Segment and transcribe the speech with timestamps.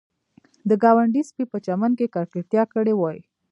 [0.69, 3.17] د ګاونډي سپي په چمن کې ککړتیا کړې وي